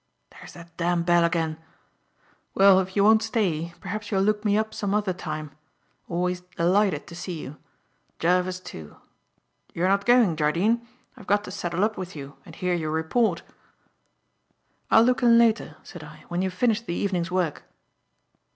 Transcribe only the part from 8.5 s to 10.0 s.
too. You're